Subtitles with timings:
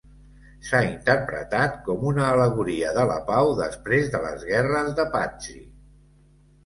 [0.69, 5.59] S'ha interpretat com un al·legoria de la pau després de les guerres de Pazzi.